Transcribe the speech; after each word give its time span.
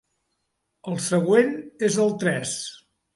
El 0.91 0.95
següent 1.07 1.51
és 1.89 1.99
el 2.05 2.09
tres. 2.25 2.55